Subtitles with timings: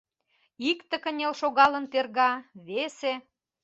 [0.69, 2.31] Икте кынел шогалын терга,
[2.67, 3.13] весе.